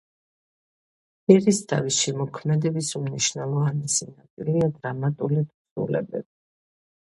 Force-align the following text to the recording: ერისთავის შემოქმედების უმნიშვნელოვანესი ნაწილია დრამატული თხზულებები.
ერისთავის 1.33 1.99
შემოქმედების 2.05 2.89
უმნიშვნელოვანესი 3.01 4.09
ნაწილია 4.09 4.73
დრამატული 4.81 5.47
თხზულებები. 5.53 6.27